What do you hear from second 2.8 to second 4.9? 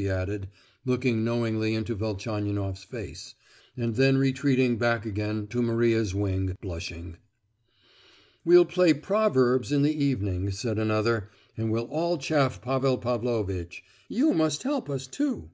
face, and then retreating